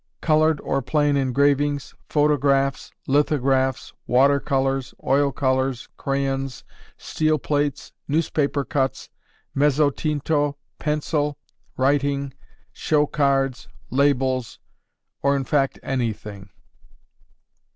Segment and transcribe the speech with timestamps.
[0.21, 6.63] _Colored or plain Engravings, Photographs, Lithographs, Water Colors, Oil Colors, Crayons,
[6.97, 9.11] Steel Plates, Newspaper Cuts,
[9.55, 11.37] Mezzotinto, Pencil,
[11.77, 12.33] Writing,
[12.73, 14.57] Show Cards, Labels,
[15.21, 16.49] or in fact anything.